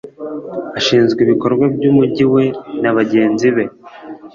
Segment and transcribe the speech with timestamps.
[0.77, 2.43] ashinzwe ibikorwa by Umujyi we
[2.81, 3.63] nabagenzi be